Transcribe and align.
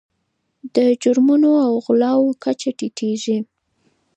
د 0.75 0.77
جرمونو 1.01 1.51
او 1.65 1.73
غلاو 1.85 2.25
کچه 2.43 2.69
ټیټیږي. 2.77 3.37